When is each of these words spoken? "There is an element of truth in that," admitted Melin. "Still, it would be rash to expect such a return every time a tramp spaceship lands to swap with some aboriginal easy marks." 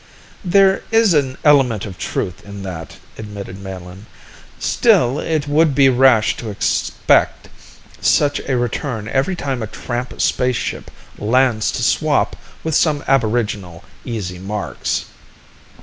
"There 0.43 0.81
is 0.89 1.13
an 1.13 1.37
element 1.43 1.85
of 1.85 1.99
truth 1.99 2.43
in 2.43 2.63
that," 2.63 2.97
admitted 3.19 3.59
Melin. 3.61 4.07
"Still, 4.57 5.19
it 5.19 5.47
would 5.47 5.75
be 5.75 5.89
rash 5.89 6.35
to 6.37 6.49
expect 6.49 7.49
such 8.03 8.39
a 8.49 8.57
return 8.57 9.07
every 9.07 9.35
time 9.35 9.61
a 9.61 9.67
tramp 9.67 10.19
spaceship 10.19 10.89
lands 11.19 11.69
to 11.73 11.83
swap 11.83 12.35
with 12.63 12.73
some 12.73 13.03
aboriginal 13.07 13.83
easy 14.03 14.39
marks." 14.39 15.05